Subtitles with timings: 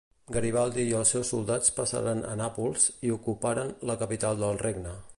[0.35, 5.01] Garibaldi i els seus soldats passaren a Nàpols i ocuparen la capital del regne.